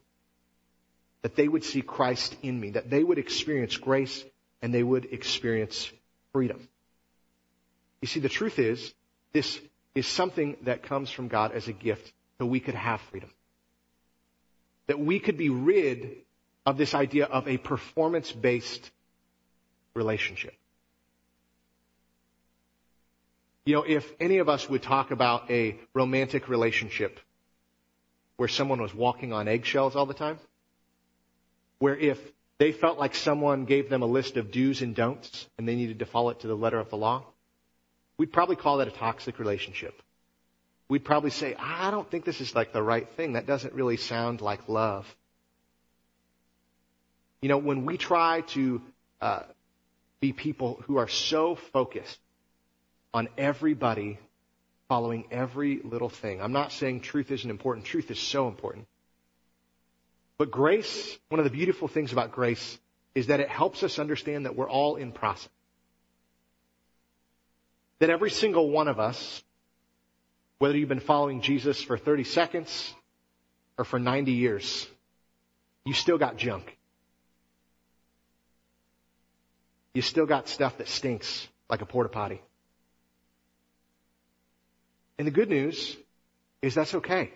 [1.24, 4.24] that they would see Christ in me, that they would experience grace
[4.62, 5.92] and they would experience
[6.32, 6.68] freedom.
[8.02, 8.94] You see, the truth is,
[9.34, 9.60] this
[9.96, 13.30] is something that comes from God as a gift so we could have freedom.
[14.88, 16.18] That we could be rid
[16.66, 18.90] of this idea of a performance based
[19.94, 20.54] relationship.
[23.66, 27.20] You know, if any of us would talk about a romantic relationship
[28.40, 30.40] where someone was walking on eggshells all the time,
[31.80, 32.18] where if
[32.58, 36.00] they felt like someone gave them a list of do's and don'ts and they needed
[36.00, 37.26] to follow it to the letter of the law,
[38.18, 40.02] we'd probably call that a toxic relationship.
[40.88, 43.34] We'd probably say, I don't think this is like the right thing.
[43.34, 45.06] That doesn't really sound like love.
[47.42, 48.82] You know, when we try to
[49.20, 49.42] uh,
[50.22, 52.18] be people who are so focused
[53.14, 54.18] on everybody
[54.90, 56.42] following every little thing.
[56.42, 57.86] I'm not saying truth isn't important.
[57.86, 58.88] Truth is so important.
[60.38, 62.78] But grace, one of the beautiful things about grace
[63.14, 65.50] is that it helps us understand that we're all in process.
[68.00, 69.44] That every single one of us,
[70.58, 72.94] whether you've been following Jesus for 30 seconds
[73.78, 74.88] or for 90 years,
[75.86, 76.78] you still got junk.
[79.94, 82.42] You still got stuff that stinks like a porta potty.
[85.20, 85.98] And the good news
[86.62, 87.32] is that's okay.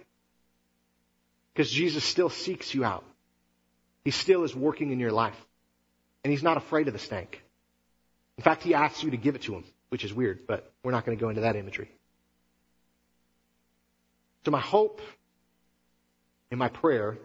[1.54, 3.04] Because Jesus still seeks you out.
[4.06, 5.38] He still is working in your life.
[6.24, 7.43] And he's not afraid of the stank.
[8.38, 10.91] In fact, he asks you to give it to him, which is weird, but we're
[10.91, 11.91] not going to go into that imagery.
[14.46, 15.02] So my hope
[16.50, 17.17] and my prayer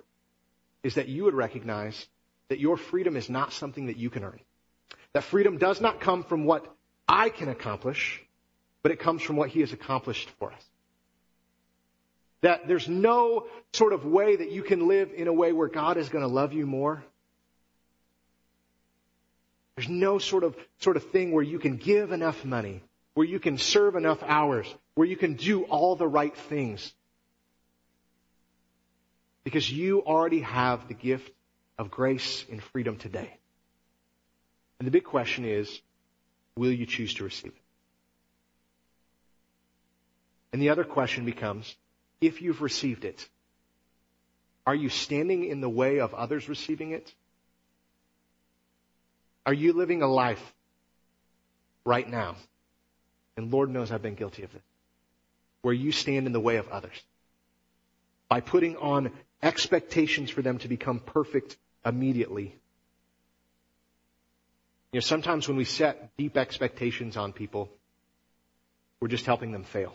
[0.83, 2.07] is that you would recognize
[2.49, 4.41] that your freedom is not something that you can earn.
[5.13, 6.67] That freedom does not come from what
[7.09, 8.23] I can accomplish,
[8.89, 10.65] but it comes from what he has accomplished for us.
[12.41, 15.99] That there's no sort of way that you can live in a way where God
[15.99, 17.05] is going to love you more.
[19.77, 23.39] There's no sort of, sort of thing where you can give enough money, where you
[23.39, 26.91] can serve enough hours, where you can do all the right things.
[29.45, 31.31] Because you already have the gift
[31.77, 33.37] of grace and freedom today.
[34.79, 35.79] And the big question is,
[36.57, 37.63] will you choose to receive it?
[40.53, 41.75] And the other question becomes,
[42.21, 43.29] if you've received it,
[44.67, 47.15] are you standing in the way of others receiving it?
[49.47, 50.53] Are you living a life
[51.85, 52.37] right now?
[53.37, 54.63] And Lord knows I've been guilty of this.
[55.63, 57.03] Where you stand in the way of others.
[58.29, 59.11] By putting on
[59.43, 62.55] expectations for them to become perfect immediately.
[64.93, 67.71] You know, sometimes when we set deep expectations on people,
[69.01, 69.95] we're just helping them fail.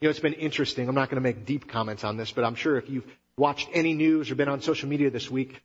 [0.00, 0.88] You know, it's been interesting.
[0.88, 3.68] I'm not going to make deep comments on this, but I'm sure if you've watched
[3.72, 5.62] any news or been on social media this week,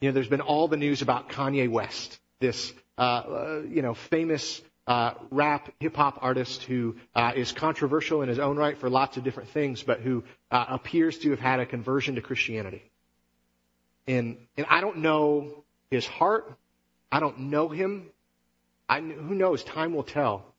[0.00, 3.94] you know, there's been all the news about Kanye West, this, uh, uh, you know,
[3.94, 8.90] famous uh, rap hip hop artist who uh, is controversial in his own right for
[8.90, 12.82] lots of different things, but who uh, appears to have had a conversion to Christianity.
[14.08, 16.52] And and I don't know his heart.
[17.12, 18.06] I don't know him.
[18.88, 19.62] I, who knows?
[19.62, 20.51] Time will tell.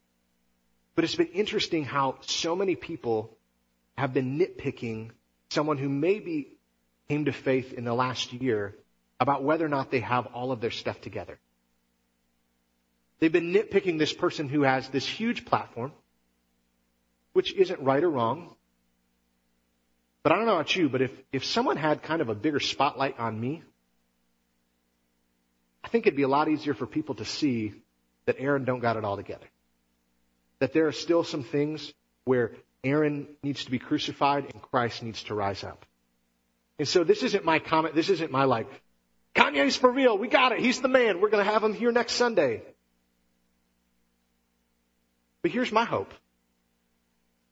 [0.95, 3.35] But it's been interesting how so many people
[3.97, 5.11] have been nitpicking
[5.49, 6.57] someone who maybe
[7.09, 8.75] came to faith in the last year
[9.19, 11.39] about whether or not they have all of their stuff together.
[13.19, 15.93] They've been nitpicking this person who has this huge platform,
[17.33, 18.55] which isn't right or wrong.
[20.23, 22.59] But I don't know about you, but if, if someone had kind of a bigger
[22.59, 23.63] spotlight on me,
[25.83, 27.73] I think it'd be a lot easier for people to see
[28.25, 29.45] that Aaron don't got it all together
[30.63, 31.93] that there are still some things
[32.23, 32.53] where
[32.85, 35.85] Aaron needs to be crucified and Christ needs to rise up.
[36.79, 37.95] And so this isn't my comment.
[37.95, 38.69] This isn't my like,
[39.35, 40.17] Kanye's for real.
[40.17, 40.61] We got it.
[40.61, 41.19] He's the man.
[41.19, 42.61] We're going to have him here next Sunday.
[45.41, 46.13] But here's my hope.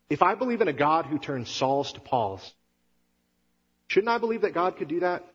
[0.09, 2.53] If I believe in a God who turns Saul's to Paul's,
[3.87, 5.27] shouldn't I believe that God could do that?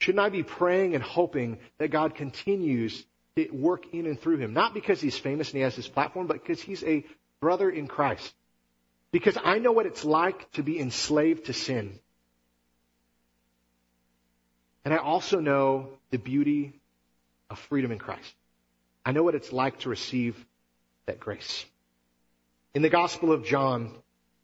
[0.00, 3.06] Shouldn't I be praying and hoping that God continues
[3.48, 4.52] work in and through him?
[4.52, 7.04] Not because he's famous and he has this platform, but because he's a
[7.40, 8.34] brother in Christ.
[9.12, 11.98] Because I know what it's like to be enslaved to sin.
[14.84, 16.72] And I also know the beauty
[17.48, 18.34] of freedom in Christ.
[19.04, 20.36] I know what it's like to receive
[21.06, 21.64] that grace.
[22.74, 23.92] In the Gospel of John,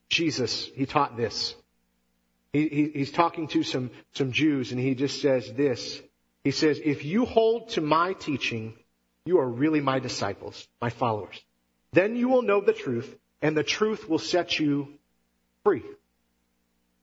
[0.08, 1.54] Jesus, he taught this.
[2.52, 6.00] He, he, he's talking to some, some Jews and he just says this.
[6.42, 8.74] He says, if you hold to my teaching,
[9.26, 11.38] you are really my disciples, my followers.
[11.92, 14.88] Then you will know the truth and the truth will set you
[15.64, 15.82] free.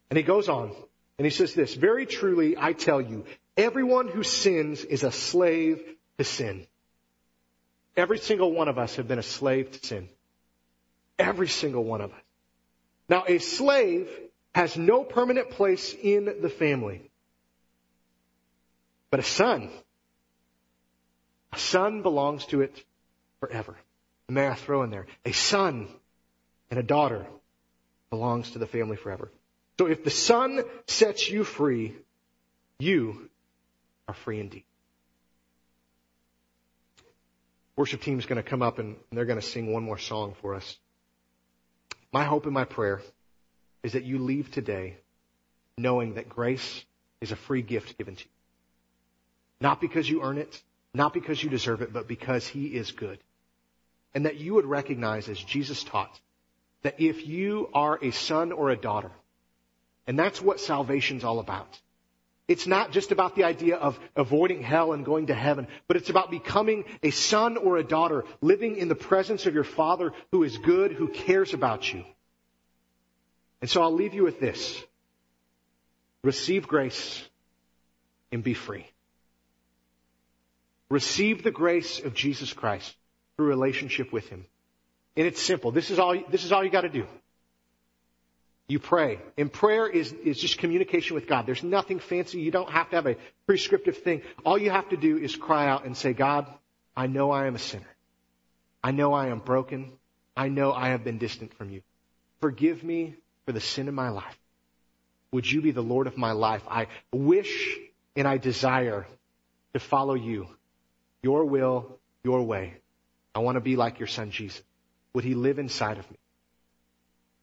[0.10, 0.74] And he goes on
[1.20, 3.26] and he says this, very truly I tell you,
[3.58, 5.84] everyone who sins is a slave
[6.18, 6.66] to sin.
[7.96, 10.10] Every single one of us have been a slave to sin.
[11.20, 12.22] Every single one of us.
[13.08, 14.10] Now, a slave
[14.56, 17.12] has no permanent place in the family.
[19.12, 19.70] But a son,
[21.54, 22.84] a son belongs to it
[23.40, 23.76] forever.
[24.28, 25.06] may I throw in there?
[25.26, 25.88] A son
[26.72, 27.26] and a daughter
[28.10, 29.32] belongs to the family forever.
[29.80, 31.96] So if the son sets you free,
[32.80, 33.30] you
[34.08, 34.64] are free indeed.
[37.76, 40.36] Worship team is going to come up and they're going to sing one more song
[40.42, 40.78] for us.
[42.12, 43.02] My hope and my prayer
[43.84, 44.98] is that you leave today
[45.78, 46.86] knowing that grace
[47.22, 48.30] is a free gift given to you.
[49.62, 50.62] Not because you earn it,
[50.94, 53.20] not because you deserve it, but because He is good.
[54.14, 56.20] And that you would recognize, as Jesus taught,
[56.84, 59.12] that if you are a son or a daughter,
[60.06, 61.80] and that's what salvation's all about.
[62.48, 66.10] It's not just about the idea of avoiding hell and going to heaven, but it's
[66.10, 70.44] about becoming a son or a daughter, living in the presence of your Father who
[70.44, 72.04] is good, who cares about you.
[73.62, 74.84] And so I'll leave you with this.
[76.22, 77.24] Receive grace
[78.32, 78.86] and be free.
[80.94, 82.96] Receive the grace of Jesus Christ
[83.36, 84.46] through relationship with Him.
[85.18, 85.72] And it's simple.
[85.72, 87.08] This is all, this is all you gotta do.
[88.68, 89.18] You pray.
[89.36, 91.48] And prayer is, is just communication with God.
[91.48, 92.42] There's nothing fancy.
[92.42, 93.16] You don't have to have a
[93.48, 94.22] prescriptive thing.
[94.46, 96.46] All you have to do is cry out and say, God,
[96.96, 97.90] I know I am a sinner.
[98.84, 99.94] I know I am broken.
[100.38, 101.82] I know I have been distant from you.
[102.40, 103.16] Forgive me
[103.48, 104.38] for the sin in my life.
[105.32, 106.62] Would you be the Lord of my life?
[106.70, 107.80] I wish
[108.16, 109.08] and I desire
[109.74, 110.50] to follow you,
[111.24, 112.76] your will, your way.
[113.34, 114.62] I want to be like your son Jesus.
[115.14, 116.18] Would he live inside of me?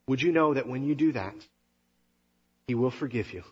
[0.07, 1.35] Would you know that when you do that,
[2.67, 3.43] He will forgive you?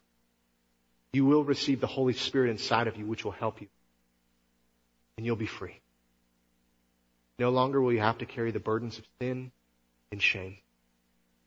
[1.12, 3.68] You will receive the Holy Spirit inside of you, which will help you.
[5.18, 5.80] And you'll be free.
[7.38, 9.52] No longer will you have to carry the burdens of sin
[10.12, 10.58] and shame.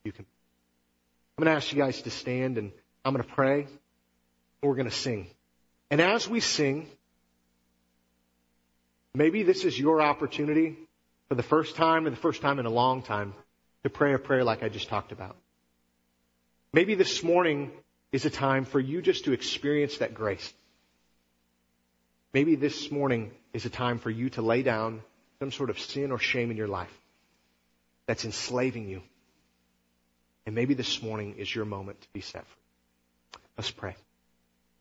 [0.03, 0.25] You can.
[1.37, 2.71] I'm going to ask you guys to stand and
[3.05, 3.67] I'm going to pray
[4.63, 5.27] we're going to sing.
[5.91, 6.87] And as we sing,
[9.13, 10.77] maybe this is your opportunity
[11.29, 13.33] for the first time or the first time in a long time
[13.83, 15.35] to pray a prayer like I just talked about.
[16.71, 17.71] Maybe this morning
[18.11, 20.53] is a time for you just to experience that grace.
[22.33, 25.01] Maybe this morning is a time for you to lay down
[25.39, 26.93] some sort of sin or shame in your life
[28.07, 29.01] that's enslaving you.
[30.45, 33.41] And maybe this morning is your moment to be set free.
[33.57, 33.95] Let's pray.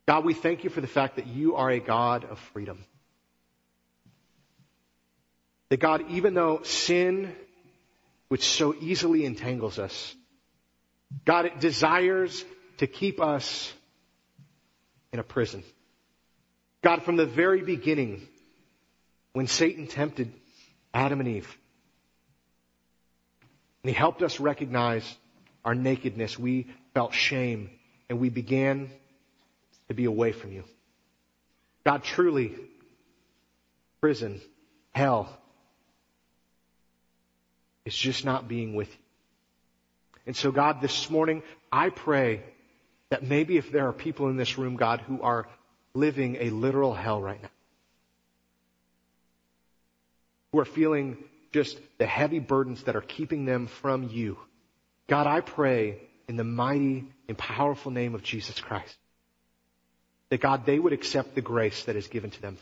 [0.06, 2.84] God, we thank you for the fact that you are a God of freedom.
[5.72, 7.34] That God, even though sin
[8.28, 10.14] which so easily entangles us.
[11.24, 12.44] God, desires
[12.76, 13.72] to keep us
[15.14, 15.62] in a prison.
[16.82, 18.20] God, from the very beginning,
[19.32, 20.30] when Satan tempted
[20.92, 21.56] Adam and Eve,
[23.82, 25.10] and he helped us recognize
[25.64, 27.70] our nakedness, we felt shame,
[28.10, 28.90] and we began
[29.88, 30.64] to be away from you.
[31.82, 32.54] God, truly,
[34.02, 34.38] prison,
[34.94, 35.38] hell,
[37.84, 39.02] it's just not being with you.
[40.26, 42.42] And so, God, this morning, I pray
[43.10, 45.48] that maybe if there are people in this room, God, who are
[45.94, 47.50] living a literal hell right now,
[50.52, 51.16] who are feeling
[51.52, 54.38] just the heavy burdens that are keeping them from you,
[55.08, 58.96] God, I pray in the mighty and powerful name of Jesus Christ
[60.32, 62.56] that God, they would accept the grace that is given to them.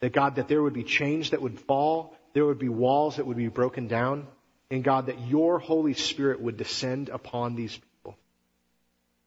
[0.00, 3.26] That God, that there would be change that would fall there would be walls that
[3.26, 4.26] would be broken down,
[4.70, 7.86] and God, that your Holy Spirit would descend upon these people.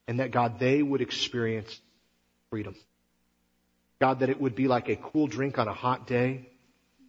[0.06, 1.80] and that God, they would experience
[2.50, 2.76] freedom.
[4.02, 6.50] God, that it would be like a cool drink on a hot day,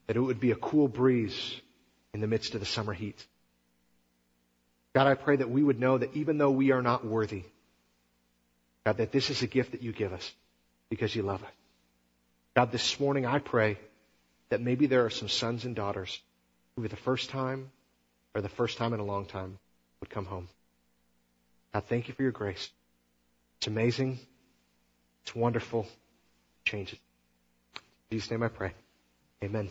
[0.07, 1.61] that it would be a cool breeze
[2.13, 3.27] in the midst of the summer heat.
[4.95, 7.43] God, I pray that we would know that even though we are not worthy,
[8.87, 10.33] God, that this is a gift that you give us
[10.89, 11.51] because you love us.
[12.55, 13.77] God, this morning I pray
[14.55, 16.23] that maybe there are some sons and daughters
[16.77, 17.73] who for the first time
[18.37, 19.59] or the first time in a long time
[19.99, 20.49] would come home.
[21.73, 22.71] God, thank you for your grace.
[23.59, 24.21] It's amazing.
[25.25, 25.89] It's wonderful.
[26.65, 27.01] Change it.
[28.13, 28.75] In Jesus' name I pray.
[29.43, 29.71] Amen.